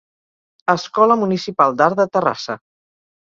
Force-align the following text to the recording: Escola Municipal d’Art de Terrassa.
Escola 0.73 1.17
Municipal 1.25 1.77
d’Art 1.81 2.01
de 2.01 2.07
Terrassa. 2.17 2.57